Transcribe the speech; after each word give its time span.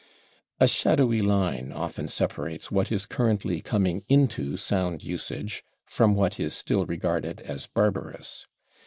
A 0.59 0.67
shadowy 0.67 1.21
line 1.21 1.71
often 1.71 2.07
separates 2.07 2.71
what 2.71 2.91
is 2.91 3.05
currently 3.05 3.61
coming 3.61 4.03
into 4.09 4.57
sound 4.57 5.03
usage 5.03 5.63
from 5.85 6.15
what 6.15 6.39
is 6.39 6.55
still 6.55 6.87
regarded 6.87 7.39
as 7.41 7.67
barbarous. 7.67 8.47